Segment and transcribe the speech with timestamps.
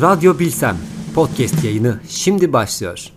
[0.00, 0.76] Radyo Bilsem
[1.14, 3.12] podcast yayını şimdi başlıyor.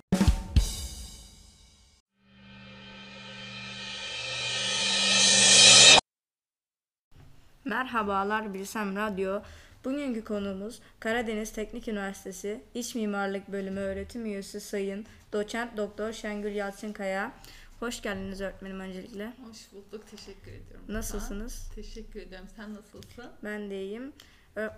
[7.66, 9.42] Merhabalar Bilsem Radyo.
[9.86, 17.32] Bugünkü konuğumuz Karadeniz Teknik Üniversitesi İç Mimarlık Bölümü öğretim üyesi Sayın Doçent Doktor Şengül Yalçınkaya.
[17.80, 19.26] Hoş geldiniz öğretmenim öncelikle.
[19.26, 20.08] Hoş bulduk.
[20.12, 20.86] Teşekkür ediyorum.
[20.88, 21.70] Nasılsınız?
[21.70, 21.84] Ben.
[21.84, 22.46] Teşekkür ederim.
[22.56, 23.26] Sen nasılsın?
[23.44, 24.14] Ben de iyiyim.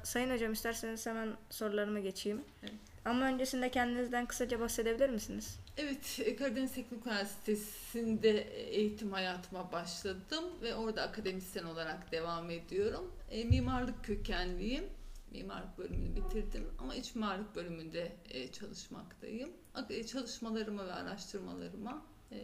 [0.04, 2.42] Sayın hocam isterseniz hemen sorularıma geçeyim.
[2.64, 2.74] Evet.
[3.06, 5.60] Ama öncesinde kendinizden kısaca bahsedebilir misiniz?
[5.78, 13.12] Evet, e, Karadeniz Teknik Üniversitesi'nde eğitim hayatıma başladım ve orada akademisyen olarak devam ediyorum.
[13.32, 14.86] E, mimarlık kökenliyim.
[15.32, 19.50] Mimarlık bölümünü bitirdim ama iç mimarlık bölümünde e, çalışmaktayım.
[19.74, 22.38] Ak- e, Çalışmalarıma ve araştırmalarıma e,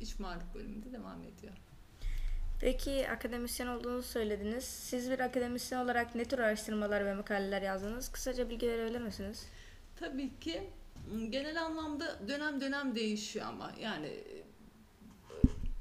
[0.00, 1.52] iç mimarlık bölümünde devam ediyor.
[2.60, 4.64] Peki akademisyen olduğunuzu söylediniz.
[4.64, 8.12] Siz bir akademisyen olarak ne tür araştırmalar ve makaleler yazdınız?
[8.12, 9.46] Kısaca bilgi verebilir misiniz?
[9.96, 10.62] Tabii ki
[11.14, 14.44] m, genel anlamda dönem dönem değişiyor ama yani e,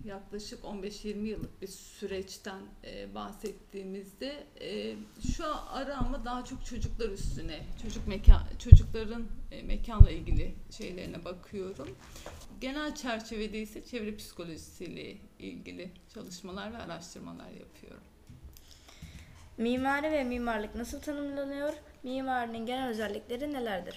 [0.05, 4.95] yaklaşık 15-20 yıllık bir süreçten e, bahsettiğimizde e,
[5.35, 11.89] şu ara ama daha çok çocuklar üstüne çocuk mekan çocukların e, mekanla ilgili şeylerine bakıyorum.
[12.63, 18.03] Genel çerçevede ise çevre psikolojisiyle ilgili çalışmalar ve araştırmalar yapıyorum.
[19.57, 21.73] Mimari ve mimarlık nasıl tanımlanıyor?
[22.03, 23.95] Mimarinin genel özellikleri nelerdir?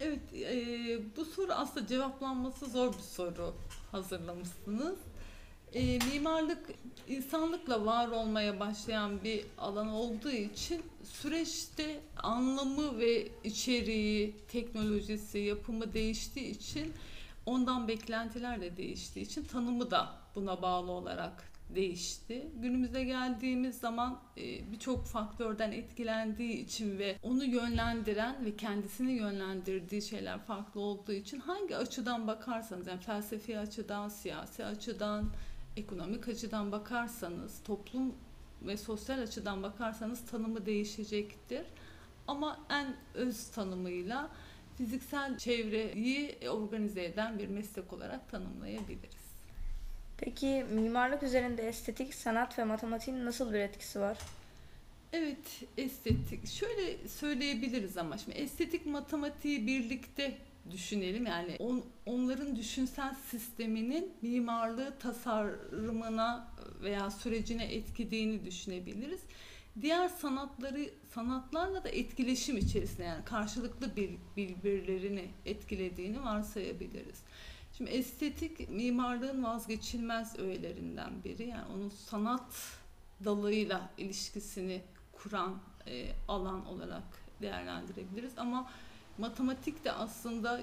[0.00, 3.54] Evet, e, bu soru aslında cevaplanması zor bir soru
[3.90, 4.98] hazırlamışsınız.
[5.74, 6.70] E, mimarlık
[7.08, 16.50] insanlıkla var olmaya başlayan bir alan olduğu için süreçte anlamı ve içeriği, teknolojisi, yapımı değiştiği
[16.50, 16.92] için
[17.46, 22.46] ondan beklentiler de değiştiği için tanımı da buna bağlı olarak değişti.
[22.56, 30.38] Günümüze geldiğimiz zaman e, birçok faktörden etkilendiği için ve onu yönlendiren ve kendisini yönlendirdiği şeyler
[30.38, 35.30] farklı olduğu için hangi açıdan bakarsanız yani felsefi açıdan, siyasi açıdan,
[35.76, 38.14] ekonomik açıdan bakarsanız, toplum
[38.62, 41.66] ve sosyal açıdan bakarsanız tanımı değişecektir.
[42.28, 44.30] Ama en öz tanımıyla
[44.84, 49.22] fiziksel çevreyi organize eden bir meslek olarak tanımlayabiliriz.
[50.18, 54.18] Peki mimarlık üzerinde estetik, sanat ve matematiğin nasıl bir etkisi var?
[55.12, 56.48] Evet, estetik.
[56.48, 60.38] Şöyle söyleyebiliriz ama şimdi estetik matematiği birlikte
[60.70, 61.26] düşünelim.
[61.26, 66.48] Yani on, onların düşünsel sisteminin mimarlığı tasarımına
[66.82, 69.20] veya sürecine etkilediğini düşünebiliriz.
[69.80, 77.22] Diğer sanatları sanatlarla da etkileşim içerisinde yani karşılıklı bir birbirlerini etkilediğini varsayabiliriz.
[77.72, 81.48] Şimdi estetik mimarlığın vazgeçilmez öğelerinden biri.
[81.48, 82.78] Yani onun sanat
[83.24, 87.02] dalıyla ilişkisini kuran e, alan olarak
[87.42, 88.38] değerlendirebiliriz.
[88.38, 88.70] Ama
[89.18, 90.60] matematik de aslında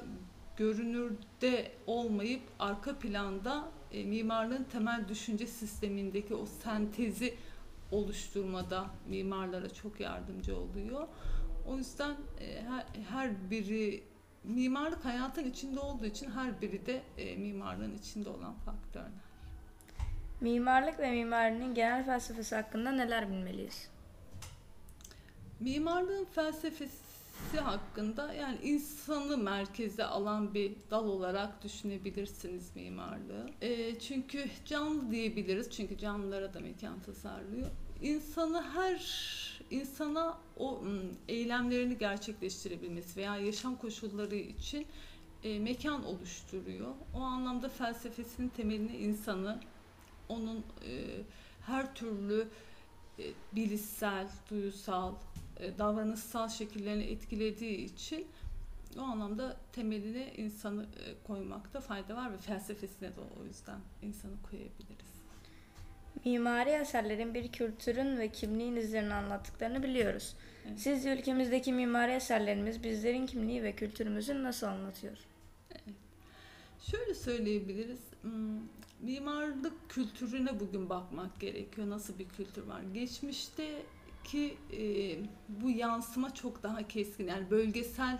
[0.58, 7.36] görünürde olmayıp arka planda e, mimarlığın temel düşünce sistemindeki o sentezi
[7.92, 11.08] oluşturmada mimarlara çok yardımcı oluyor.
[11.68, 14.04] O yüzden e, her, her biri
[14.44, 19.30] mimarlık hayatın içinde olduğu için her biri de e, mimarlığın içinde olan faktörler.
[20.42, 23.90] Mimarlık ve mimarinin genel felsefesi hakkında neler bilmeliyiz?
[25.60, 27.09] Mimarlığın felsefesi
[27.58, 33.50] hakkında yani insanı merkeze alan bir dal olarak düşünebilirsiniz mimarlığı.
[33.62, 37.68] E, çünkü canlı diyebiliriz çünkü canlılara da mekan tasarlıyor.
[38.02, 39.00] İnsanı her
[39.72, 44.88] insana o m, eylemlerini gerçekleştirebilmesi veya yaşam koşulları için
[45.44, 46.92] e, mekan oluşturuyor.
[47.16, 49.60] O anlamda felsefesinin temelini insanı
[50.30, 51.22] onun e,
[51.66, 52.48] her türlü
[53.20, 53.24] e,
[53.56, 55.14] bilişsel, duyusal,
[55.78, 58.28] davranışsal şekillerini etkilediği için
[58.97, 65.09] o anlamda temeline insanı e, koymakta fayda var ve felsefesine de o yüzden insanı koyabiliriz.
[66.25, 70.36] Mimari eserlerin bir kültürün ve kimliğin izlerini anlattıklarını biliyoruz.
[70.68, 70.80] Evet.
[70.80, 75.17] Sizce ülkemizdeki mimari eserlerimiz bizlerin kimliği ve kültürümüzü nasıl anlatıyor?
[76.82, 78.00] Şöyle söyleyebiliriz.
[78.22, 78.59] hmm,
[79.02, 81.90] Mimarlık kültürüne bugün bakmak gerekiyor.
[81.90, 82.82] Nasıl bir kültür var?
[84.31, 85.17] Geçmişteki e,
[85.49, 87.28] bu yansıma çok daha keskin.
[87.28, 88.20] Yani bölgesel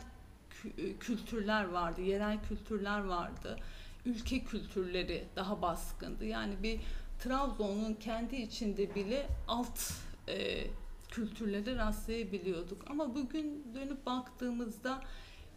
[0.78, 3.60] e, kültürler vardı, yerel kültürler vardı.
[4.06, 6.26] Ülke kültürleri daha baskındı.
[6.26, 6.80] Yani bir
[7.20, 9.94] Trabzon'un kendi içinde bile alt
[10.28, 10.68] e,
[11.10, 12.90] kültürlere rastlayabiliyorduk.
[12.90, 15.02] Ama bugün dönüp baktığımızda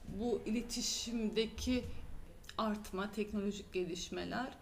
[0.09, 1.85] bu iletişimdeki
[2.59, 4.53] artma, teknolojik gelişmeler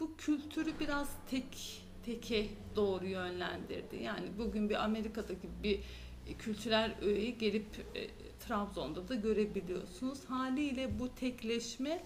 [0.00, 3.96] bu kültürü biraz tek teke doğru yönlendirdi.
[4.02, 5.80] Yani bugün bir Amerika'daki bir
[6.38, 8.06] kültürel öğeyi gelip e,
[8.40, 10.24] Trabzon'da da görebiliyorsunuz.
[10.24, 12.02] Haliyle bu tekleşme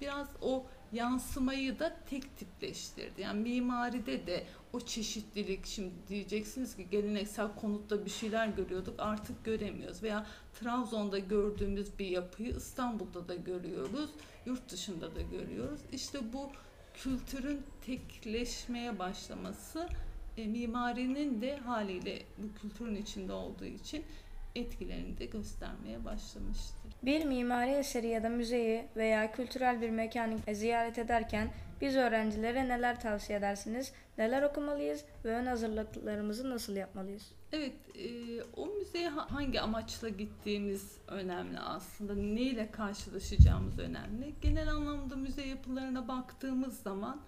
[0.00, 3.20] biraz o yansımayı da tek tipleştirdi.
[3.20, 10.02] Yani mimaride de o çeşitlilik şimdi diyeceksiniz ki geleneksel konutta bir şeyler görüyorduk artık göremiyoruz
[10.02, 10.26] veya
[10.60, 14.10] Trabzon'da gördüğümüz bir yapıyı İstanbul'da da görüyoruz,
[14.46, 15.80] yurt dışında da görüyoruz.
[15.92, 16.50] İşte bu
[16.94, 19.88] kültürün tekleşmeye başlaması
[20.36, 24.04] e, mimarinin de haliyle bu kültürün içinde olduğu için
[24.54, 26.92] etkilerini de göstermeye başlamıştır.
[27.02, 33.00] Bir mimari eseri ya da müzeyi veya kültürel bir mekanı ziyaret ederken biz öğrencilere neler
[33.00, 33.92] tavsiye edersiniz?
[34.18, 37.32] Neler okumalıyız ve ön hazırlıklarımızı nasıl yapmalıyız?
[37.52, 42.14] Evet, e, o müzeye ha- hangi amaçla gittiğimiz önemli aslında.
[42.14, 44.34] Neyle karşılaşacağımız önemli.
[44.42, 47.20] Genel anlamda müze yapılarına baktığımız zaman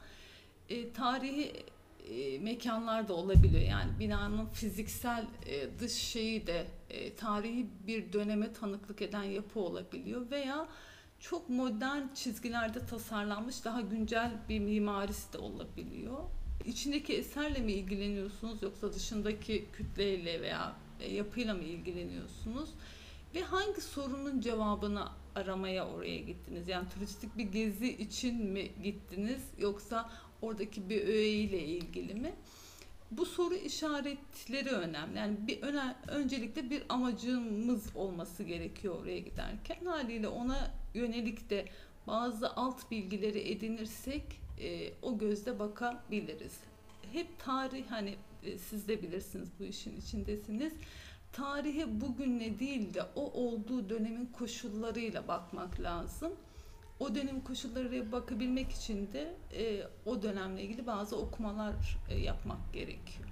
[0.69, 1.53] e, tarihi
[2.11, 3.63] e, mekanlar da olabiliyor.
[3.63, 10.31] Yani binanın fiziksel e, dış şeyi de e, tarihi bir döneme tanıklık eden yapı olabiliyor
[10.31, 10.69] veya
[11.21, 16.19] çok modern çizgilerde tasarlanmış daha güncel bir mimarisi de olabiliyor.
[16.65, 20.77] İçindeki eserle mi ilgileniyorsunuz yoksa dışındaki kütleyle veya
[21.11, 22.71] yapıyla mı ilgileniyorsunuz?
[23.35, 26.69] Ve hangi sorunun cevabını aramaya oraya gittiniz?
[26.69, 30.11] Yani turistik bir gezi için mi gittiniz yoksa
[30.47, 32.33] oradaki bir öğeyle ilgili mi?
[33.11, 35.19] Bu soru işaretleri önemli.
[35.19, 39.85] Yani bir öne, öncelikle bir amacımız olması gerekiyor oraya giderken.
[39.85, 41.67] Haliyle ona yönelik de
[42.07, 44.23] bazı alt bilgileri edinirsek
[44.61, 46.61] e, o gözle bakabiliriz.
[47.13, 48.15] Hep tarih hani
[48.45, 50.73] e, siz de bilirsiniz bu işin içindesiniz.
[51.33, 56.33] Tarihe bugünle değil de o olduğu dönemin koşullarıyla bakmak lazım.
[57.01, 63.29] O dönem koşullarına bakabilmek için de e, o dönemle ilgili bazı okumalar e, yapmak gerekiyor.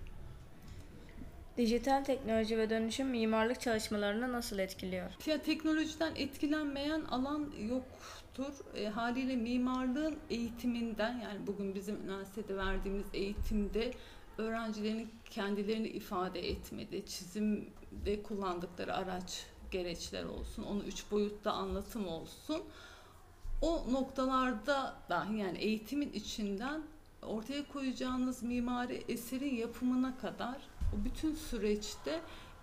[1.57, 5.11] Dijital teknoloji ve dönüşüm mimarlık çalışmalarını nasıl etkiliyor?
[5.27, 8.55] Ya teknolojiden etkilenmeyen alan yoktur.
[8.77, 13.93] E, haliyle mimarlığın eğitiminden yani bugün bizim üniversitede verdiğimiz eğitimde
[14.39, 22.63] öğrencilerin kendilerini ifade etmede, çizimde kullandıkları araç gereçler olsun, onu üç boyutta anlatım olsun.
[23.65, 26.83] O noktalarda dahi yani eğitimin içinden
[27.23, 30.57] ortaya koyacağınız mimari eserin yapımına kadar
[30.95, 32.21] o bütün süreçte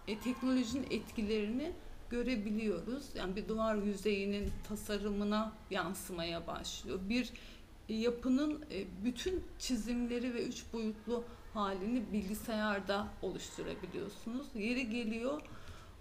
[0.07, 1.71] e, teknolojinin etkilerini
[2.09, 3.06] görebiliyoruz.
[3.15, 7.00] Yani bir duvar yüzeyinin tasarımına yansımaya başlıyor.
[7.09, 7.33] Bir
[7.89, 14.48] e, yapının e, bütün çizimleri ve üç boyutlu halini bilgisayarda oluşturabiliyorsunuz.
[14.56, 15.42] Yeri geliyor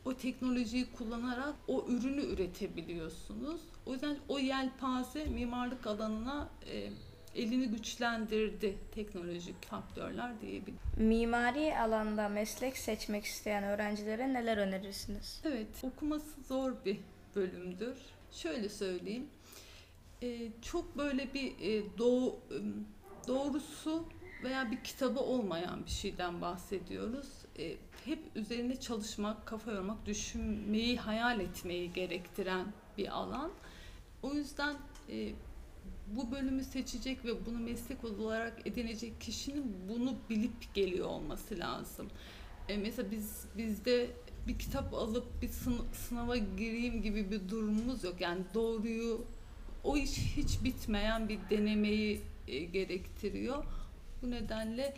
[0.05, 3.61] o teknolojiyi kullanarak o ürünü üretebiliyorsunuz.
[3.87, 6.91] O yüzden o yelpaze mimarlık alanına e,
[7.35, 10.79] elini güçlendirdi teknolojik faktörler diyebilirim.
[10.97, 15.41] Mimari alanda meslek seçmek isteyen öğrencilere neler önerirsiniz?
[15.45, 17.01] Evet, okuması zor bir
[17.37, 17.97] bölümdür.
[18.33, 19.27] Şöyle söyleyeyim,
[20.23, 22.59] e, çok böyle bir e, doğu, e,
[23.29, 24.05] doğrusu
[24.45, 27.29] veya bir kitabı olmayan bir şeyden bahsediyoruz.
[27.59, 32.67] E, hep üzerine çalışmak, kafa yormak, düşünmeyi, hayal etmeyi gerektiren
[32.99, 33.51] bir alan.
[34.23, 34.77] O yüzden
[35.11, 35.33] e,
[36.07, 42.09] bu bölümü seçecek ve bunu meslek olarak edinecek kişinin bunu bilip geliyor olması lazım.
[42.69, 44.11] E, mesela biz bizde
[44.49, 48.21] bir kitap alıp bir sın- sınava gireyim gibi bir durumumuz yok.
[48.21, 49.25] Yani doğruyu
[49.85, 52.21] o iş hiç bitmeyen bir denemeyi
[52.73, 53.65] gerektiriyor.
[54.23, 54.95] Bu nedenle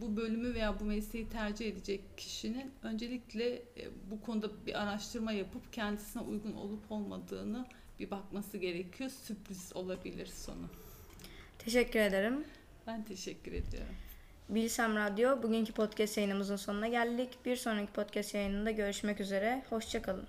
[0.00, 3.62] bu bölümü veya bu mesleği tercih edecek kişinin öncelikle e,
[4.10, 7.66] bu konuda bir araştırma yapıp kendisine uygun olup olmadığını
[7.98, 9.10] bir bakması gerekiyor.
[9.10, 10.68] Sürpriz olabilir sonu.
[11.58, 12.44] Teşekkür ederim.
[12.86, 13.94] Ben teşekkür ediyorum.
[14.48, 17.38] Bilsem Radyo bugünkü podcast yayınımızın sonuna geldik.
[17.44, 19.64] Bir sonraki podcast yayınında görüşmek üzere.
[19.70, 20.26] Hoşçakalın.